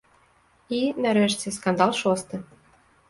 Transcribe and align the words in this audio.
І, 0.77 0.79
нарэшце, 1.07 1.47
скандал 1.59 1.91
шосты. 2.01 2.41